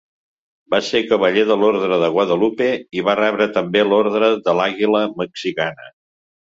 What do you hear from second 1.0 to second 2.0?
cavaller de l'Orde